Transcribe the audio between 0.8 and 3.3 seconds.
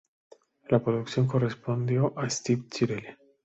producción correspondió a Steve Tyrell.